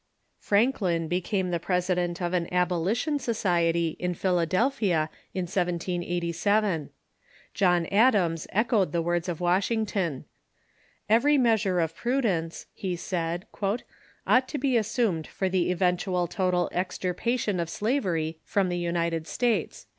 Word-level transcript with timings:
Franklin 0.39 1.07
became 1.07 1.51
the 1.51 1.59
president 1.59 2.23
of 2.23 2.33
an 2.33 2.51
abolition 2.51 3.19
society 3.19 3.89
in 3.99 4.15
Philadelphia 4.15 5.11
in 5.35 5.43
1787. 5.43 6.89
John 7.53 7.85
Adams 7.85 8.47
echoed 8.51 8.93
the 8.93 9.01
words 9.03 9.29
of 9.29 9.39
Washington: 9.39 10.25
"Every 11.07 11.37
meas 11.37 11.65
ure 11.65 11.79
of 11.79 11.95
prudence," 11.95 12.65
he 12.73 12.95
said, 12.95 13.45
"ought 14.25 14.47
to 14.47 14.57
be 14.57 14.75
assumed 14.75 15.27
for 15.27 15.47
the 15.49 15.69
event 15.69 16.05
ual 16.05 16.27
total 16.27 16.67
extirpation 16.71 17.59
of 17.59 17.69
slavery 17.69 18.39
from 18.43 18.69
the 18.69 18.79
United 18.79 19.27
States." 19.27 19.85